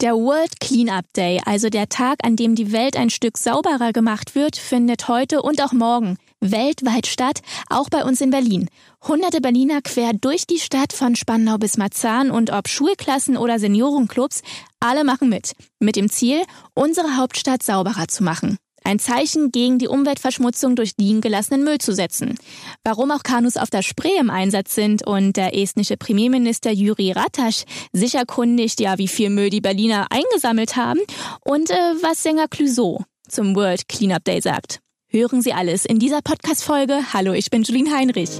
[0.00, 4.34] Der World Cleanup Day, also der Tag, an dem die Welt ein Stück sauberer gemacht
[4.34, 8.70] wird, findet heute und auch morgen weltweit statt, auch bei uns in Berlin.
[9.06, 14.40] Hunderte Berliner quer durch die Stadt von Spandau bis Marzahn und ob Schulklassen oder Seniorenclubs,
[14.80, 15.52] alle machen mit.
[15.80, 18.56] Mit dem Ziel, unsere Hauptstadt sauberer zu machen.
[18.84, 22.38] Ein Zeichen gegen die Umweltverschmutzung durch liegen gelassenen Müll zu setzen.
[22.84, 27.64] Warum auch Kanus auf der Spree im Einsatz sind und der estnische Premierminister Juri Ratas
[27.92, 31.00] sich erkundigt, ja, wie viel Müll die Berliner eingesammelt haben
[31.44, 34.80] und äh, was Sänger Clouseau zum World Cleanup Day sagt.
[35.08, 37.12] Hören Sie alles in dieser Podcast-Folge.
[37.12, 38.30] Hallo, ich bin Julien Heinrich.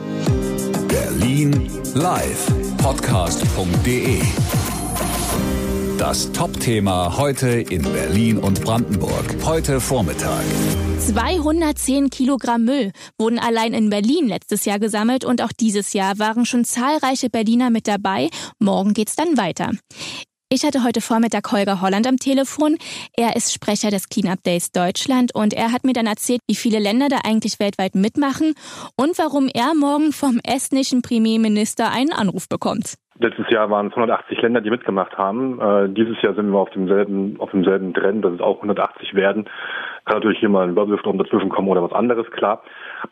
[0.88, 2.46] Berlin Live
[2.78, 4.20] Podcast.de
[6.00, 9.36] das Top-Thema heute in Berlin und Brandenburg.
[9.45, 10.42] Heute Vormittag.
[10.98, 16.46] 210 Kilogramm Müll wurden allein in Berlin letztes Jahr gesammelt und auch dieses Jahr waren
[16.46, 18.30] schon zahlreiche Berliner mit dabei.
[18.59, 19.73] Morgen geht's dann weiter.
[20.48, 22.78] Ich hatte heute Vormittag Holger Holland am Telefon.
[23.14, 26.78] Er ist Sprecher des Cleanup Days Deutschland und er hat mir dann erzählt, wie viele
[26.78, 28.54] Länder da eigentlich weltweit mitmachen
[28.96, 32.95] und warum er morgen vom estnischen Premierminister einen Anruf bekommt.
[33.23, 35.60] Letztes Jahr waren es 180 Länder, die mitgemacht haben.
[35.60, 39.45] Äh, dieses Jahr sind wir auf demselben, auf demselben Trend, dass es auch 180 werden.
[40.04, 42.62] Kann natürlich hier mal ein Wirbelsturm dazwischen kommen oder was anderes, klar.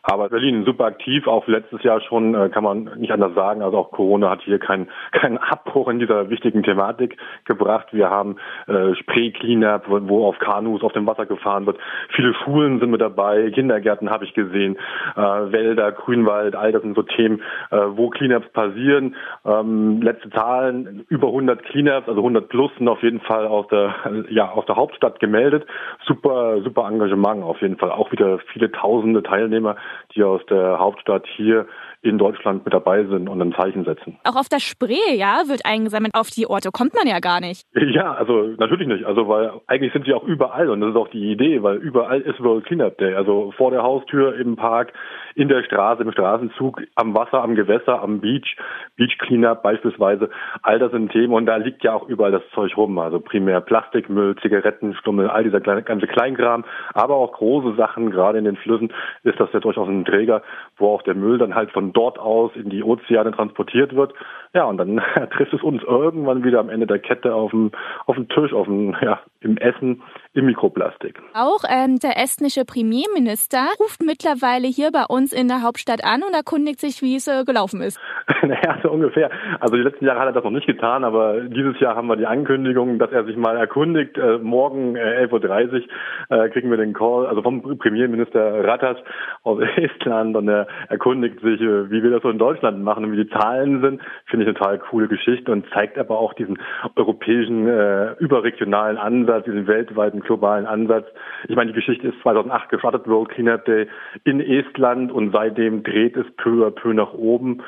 [0.03, 3.61] Aber Berlin super aktiv, auch letztes Jahr schon, äh, kann man nicht anders sagen.
[3.61, 7.87] Also auch Corona hat hier keinen keinen Abbruch in dieser wichtigen Thematik gebracht.
[7.91, 11.77] Wir haben äh, Spree-Cleanup, wo auf Kanus auf dem Wasser gefahren wird.
[12.15, 14.77] Viele Schulen sind mit dabei, Kindergärten habe ich gesehen,
[15.15, 19.15] äh, Wälder, Grünwald, all das sind so Themen, äh, wo Cleanups passieren.
[19.45, 23.95] Ähm, letzte Zahlen, über 100 Cleanups, also 100 plus sind auf jeden Fall aus der,
[24.29, 25.65] ja, aus der Hauptstadt gemeldet.
[26.05, 27.91] Super, super Engagement auf jeden Fall.
[27.91, 29.75] Auch wieder viele tausende Teilnehmer,
[30.15, 31.65] die aus der Hauptstadt hier
[32.01, 34.17] in Deutschland mit dabei sind und ein Zeichen setzen.
[34.23, 36.13] Auch auf der Spree, ja, wird eingesammelt.
[36.13, 37.65] Auf die Orte kommt man ja gar nicht.
[37.89, 39.03] Ja, also natürlich nicht.
[39.05, 42.21] Also weil eigentlich sind sie auch überall und das ist auch die Idee, weil überall
[42.21, 43.15] ist World Cleanup Day.
[43.15, 44.93] Also vor der Haustür, im Park,
[45.35, 48.55] in der Straße, im Straßenzug, am Wasser, am Gewässer, am Beach,
[48.95, 50.29] Beach Cleanup beispielsweise.
[50.61, 52.97] All das sind Themen und da liegt ja auch überall das Zeug rum.
[52.99, 56.63] Also primär Plastikmüll, Zigarettenstummel, all dieser ganze Kleinkram,
[56.93, 58.93] aber auch große Sachen, gerade in den Flüssen
[59.23, 60.41] ist das ja durchaus ein Träger,
[60.77, 64.13] wo auch der Müll dann halt von dort aus in die Ozeane transportiert wird.
[64.53, 67.71] Ja, und dann trifft es uns irgendwann wieder am Ende der Kette auf dem,
[68.05, 70.01] auf dem Tisch, auf dem, ja, im Essen,
[70.33, 71.19] im Mikroplastik.
[71.33, 76.35] Auch ähm, der estnische Premierminister ruft mittlerweile hier bei uns in der Hauptstadt an und
[76.35, 77.99] erkundigt sich, wie es äh, gelaufen ist.
[78.43, 79.31] naja, so ungefähr.
[79.59, 82.15] Also die letzten Jahre hat er das noch nicht getan, aber dieses Jahr haben wir
[82.15, 84.17] die Ankündigung, dass er sich mal erkundigt.
[84.17, 85.87] Äh, morgen äh, 11.30
[86.29, 88.97] Uhr äh, kriegen wir den Call, also vom Premierminister Ratas
[89.43, 93.11] aus Estland und er erkundigt sich, äh, wie wir das so in Deutschland machen und
[93.13, 94.01] wie die Zahlen sind.
[94.25, 96.59] Finde ich eine total coole Geschichte und zeigt aber auch diesen
[96.95, 101.05] europäischen, äh, überregionalen Ansatz, diesen weltweiten, globalen Ansatz.
[101.47, 103.87] Ich meine, die Geschichte ist 2008 gestartet, World Cleanup Day
[104.23, 107.61] in Estland und seitdem dreht es peu à peu nach oben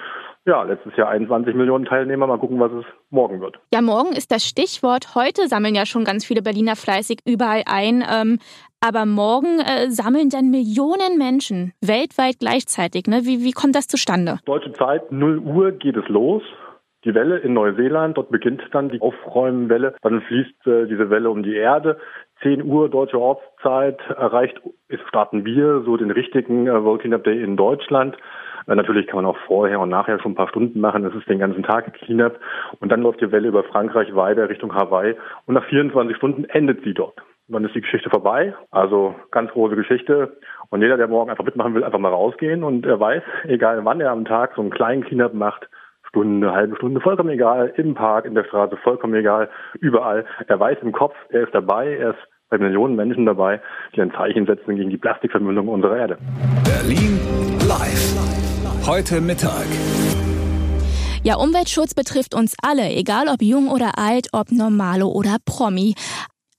[0.45, 2.25] ja, letztes Jahr 21 Millionen Teilnehmer.
[2.25, 3.59] Mal gucken, was es morgen wird.
[3.73, 5.13] Ja, morgen ist das Stichwort.
[5.13, 8.03] Heute sammeln ja schon ganz viele Berliner fleißig überall ein.
[8.11, 8.39] Ähm,
[8.83, 13.05] aber morgen äh, sammeln dann Millionen Menschen weltweit gleichzeitig.
[13.05, 13.21] Ne?
[13.23, 14.39] Wie, wie kommt das zustande?
[14.45, 16.41] Deutsche Zeit, 0 Uhr geht es los.
[17.03, 19.95] Die Welle in Neuseeland, dort beginnt dann die Aufräumwelle.
[20.01, 21.99] Dann fließt äh, diese Welle um die Erde.
[22.41, 24.59] 10 Uhr deutsche Ortszeit erreicht,
[25.07, 28.17] starten wir so den richtigen äh, World Cleanup Day in Deutschland.
[28.67, 31.03] Äh, natürlich kann man auch vorher und nachher schon ein paar Stunden machen.
[31.03, 32.39] Das ist den ganzen Tag Cleanup.
[32.79, 35.15] Und dann läuft die Welle über Frankreich weiter Richtung Hawaii.
[35.45, 37.21] Und nach 24 Stunden endet sie dort.
[37.47, 38.53] dann ist die Geschichte vorbei.
[38.71, 40.37] Also ganz große Geschichte.
[40.69, 42.63] Und jeder, der morgen einfach mitmachen will, einfach mal rausgehen.
[42.63, 45.69] Und er weiß, egal wann er am Tag so einen kleinen Cleanup macht,
[46.11, 49.49] Stunde, halbe Stunde, vollkommen egal, im Park, in der Straße, vollkommen egal,
[49.79, 50.25] überall.
[50.47, 53.61] Er weiß im Kopf, er ist dabei, er ist bei Millionen Menschen dabei,
[53.95, 56.17] die ein Zeichen setzen gegen die Plastikvermüllung unserer Erde.
[56.65, 57.17] Berlin
[57.65, 58.85] live.
[58.85, 59.67] Heute Mittag.
[61.23, 65.95] Ja, Umweltschutz betrifft uns alle, egal ob jung oder alt, ob Normalo oder Promi.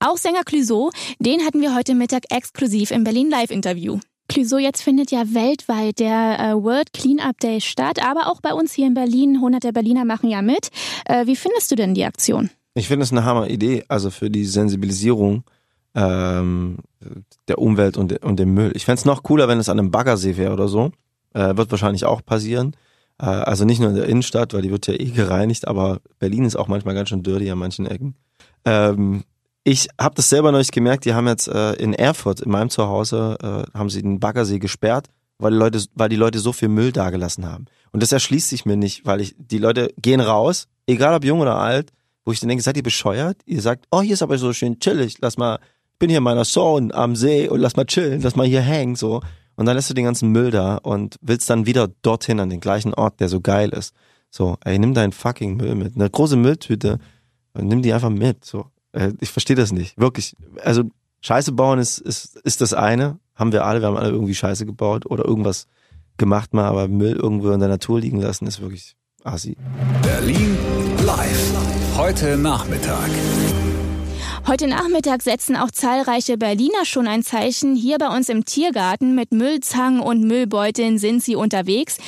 [0.00, 0.88] Auch Sänger Clouseau,
[1.18, 3.98] den hatten wir heute Mittag exklusiv im Berlin Live Interview.
[4.32, 8.72] Clouseau, jetzt findet ja weltweit der äh, World Cleanup Day statt, aber auch bei uns
[8.72, 10.70] hier in Berlin, hunderte Berliner machen ja mit.
[11.04, 12.48] Äh, wie findest du denn die Aktion?
[12.72, 15.44] Ich finde es eine Hammer Idee, also für die Sensibilisierung
[15.94, 16.78] ähm,
[17.46, 18.72] der Umwelt und, und dem Müll.
[18.74, 20.92] Ich fände es noch cooler, wenn es an einem Baggersee wäre oder so.
[21.34, 22.74] Äh, wird wahrscheinlich auch passieren.
[23.20, 26.46] Äh, also nicht nur in der Innenstadt, weil die wird ja eh gereinigt, aber Berlin
[26.46, 28.14] ist auch manchmal ganz schön dirty an manchen Ecken.
[28.64, 29.24] Ähm,
[29.64, 33.36] ich habe das selber neulich gemerkt, die haben jetzt äh, in Erfurt, in meinem Zuhause,
[33.40, 36.92] äh, haben sie den Baggersee gesperrt, weil die, Leute, weil die Leute so viel Müll
[36.92, 37.66] dagelassen haben.
[37.92, 41.40] Und das erschließt sich mir nicht, weil ich, die Leute gehen raus, egal ob jung
[41.40, 41.92] oder alt,
[42.24, 43.38] wo ich dann denke, seid ihr bescheuert?
[43.46, 45.58] Ihr sagt, oh, hier ist aber so schön chillig, lass mal,
[45.92, 48.60] ich bin hier in meiner Zone am See und lass mal chillen, lass mal hier
[48.60, 49.20] hängen, so.
[49.54, 52.60] Und dann lässt du den ganzen Müll da und willst dann wieder dorthin an den
[52.60, 53.94] gleichen Ort, der so geil ist.
[54.30, 55.94] So, ey, nimm deinen fucking Müll mit.
[55.94, 56.98] Eine große Mülltüte
[57.54, 58.44] nimm die einfach mit.
[58.44, 58.66] So,
[59.20, 59.98] ich verstehe das nicht.
[59.98, 60.36] Wirklich.
[60.62, 60.84] Also
[61.20, 63.18] Scheiße bauen ist, ist, ist das eine.
[63.34, 65.66] Haben wir alle, wir haben alle irgendwie Scheiße gebaut oder irgendwas
[66.18, 69.56] gemacht mal, aber Müll irgendwo in der Natur liegen lassen ist wirklich assi.
[70.02, 70.56] Berlin
[71.04, 71.96] live.
[71.96, 73.10] Heute Nachmittag.
[74.44, 77.76] Heute Nachmittag setzen auch zahlreiche Berliner schon ein Zeichen.
[77.76, 81.98] Hier bei uns im Tiergarten mit Müllzangen und Müllbeuteln sind sie unterwegs.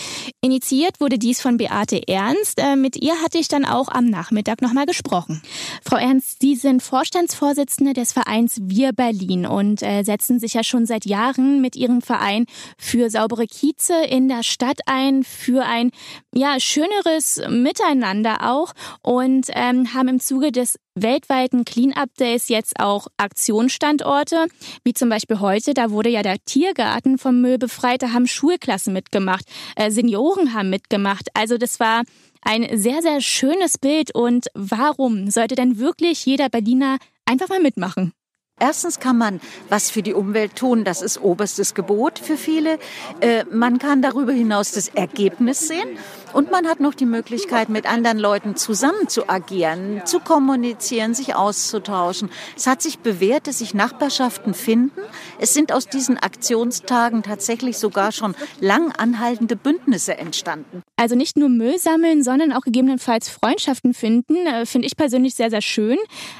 [0.41, 2.59] Initiiert wurde dies von Beate Ernst.
[2.59, 5.43] Äh, mit ihr hatte ich dann auch am Nachmittag nochmal gesprochen.
[5.83, 10.87] Frau Ernst, Sie sind Vorstandsvorsitzende des Vereins Wir Berlin und äh, setzen sich ja schon
[10.87, 12.47] seit Jahren mit Ihrem Verein
[12.77, 15.93] für saubere Kieze in der Stadt ein, für ein
[16.35, 18.73] ja schöneres Miteinander auch
[19.03, 24.47] und ähm, haben im Zuge des weltweiten Clean-Up Days jetzt auch Aktionsstandorte,
[24.85, 28.93] wie zum Beispiel heute, da wurde ja der Tiergarten vom Müll befreit, da haben Schulklassen
[28.93, 29.45] mitgemacht,
[29.77, 31.29] äh, Senioren haben mitgemacht.
[31.35, 32.03] Also das war
[32.45, 34.15] ein sehr, sehr schönes Bild.
[34.15, 38.13] Und warum sollte denn wirklich jeder Berliner einfach mal mitmachen?
[38.61, 42.79] Erstens kann man was für die Umwelt tun, das ist oberstes Gebot für viele.
[43.21, 45.99] Äh, man kann darüber hinaus das Ergebnis sehen
[46.35, 51.37] und man hat noch die Möglichkeit, mit anderen Leuten zusammen zu agieren, zu kommunizieren, sich
[51.37, 52.29] auszutauschen.
[52.57, 55.01] Es hat sich bewährt, dass sich Nachbarschaften finden.
[55.39, 60.83] Es sind aus diesen Aktionstagen tatsächlich sogar schon lang anhaltende Bündnisse entstanden.
[60.97, 65.51] Also nicht nur Müll sammeln, sondern auch gegebenenfalls Freundschaften finden, äh, finde ich persönlich sehr,
[65.51, 65.99] sehr schön.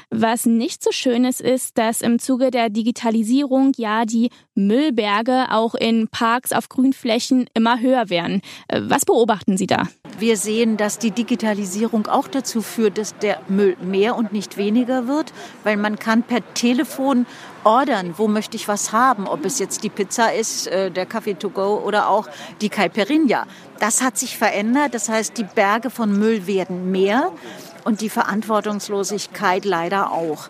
[0.09, 5.75] Was nicht so schön ist, ist, dass im Zuge der Digitalisierung ja die Müllberge auch
[5.75, 8.41] in Parks auf Grünflächen immer höher werden.
[8.67, 9.84] Äh, was beobachten Sie da?
[10.17, 15.07] Wir sehen, dass die Digitalisierung auch dazu führt, dass der Müll mehr und nicht weniger
[15.07, 15.33] wird,
[15.63, 17.25] weil man kann per Telefon
[17.65, 21.33] ordern, wo möchte ich was haben, ob es jetzt die Pizza ist, äh, der Kaffee
[21.33, 22.29] to go oder auch
[22.61, 23.45] die Caipirinha.
[23.79, 27.31] Das hat sich verändert, das heißt, die Berge von Müll werden mehr
[27.83, 30.49] und die Verantwortungslosigkeit leider auch.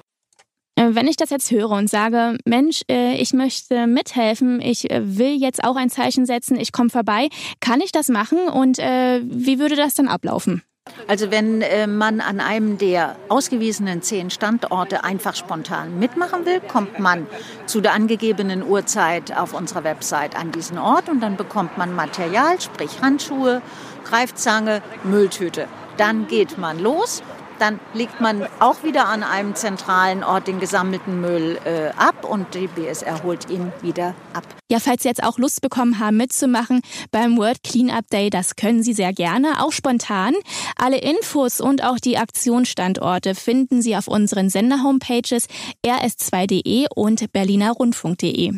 [0.86, 5.02] Äh, wenn ich das jetzt höre und sage, Mensch, äh, ich möchte mithelfen, ich äh,
[5.18, 7.30] will jetzt auch ein Zeichen setzen, ich komme vorbei,
[7.60, 10.62] kann ich das machen und wie würde das dann ablaufen?
[11.08, 11.64] Also wenn
[11.98, 17.28] man an einem der ausgewiesenen zehn Standorte einfach spontan mitmachen will, kommt man
[17.66, 22.60] zu der angegebenen Uhrzeit auf unserer Website an diesen Ort und dann bekommt man Material,
[22.62, 23.62] sprich Handschuhe,
[24.04, 25.68] Greifzange, Mülltüte.
[25.98, 27.24] Dann geht man los
[27.60, 32.54] dann legt man auch wieder an einem zentralen Ort den gesammelten Müll äh, ab und
[32.54, 34.44] die BSR holt ihn wieder ab.
[34.72, 36.82] Ja, falls Sie jetzt auch Lust bekommen haben, mitzumachen
[37.12, 40.34] beim World Cleanup Day, das können Sie sehr gerne, auch spontan.
[40.76, 45.48] Alle Infos und auch die Aktionsstandorte finden Sie auf unseren Sender-Homepages
[45.86, 48.54] rs2.de und berlinerrundfunk.de.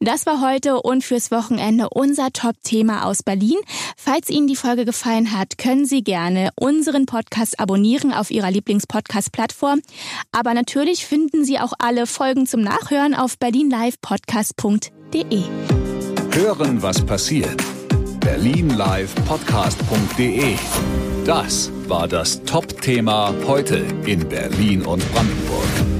[0.00, 3.58] Das war heute und fürs Wochenende unser Top-Thema aus Berlin.
[3.96, 9.80] Falls Ihnen die Folge gefallen hat, können Sie gerne unseren Podcast abonnieren auf Ihrer Lieblingspodcast-Plattform.
[10.32, 15.42] Aber natürlich finden Sie auch alle Folgen zum Nachhören auf berlinlivepodcast.de.
[16.32, 17.62] Hören, was passiert.
[18.20, 20.54] berlinlivepodcast.de.
[21.24, 25.97] Das war das Top-Thema heute in Berlin und Brandenburg.